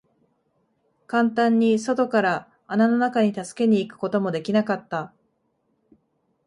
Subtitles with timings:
[1.05, 5.13] 簡単に外から穴の中に助けに行くことも出来なかった。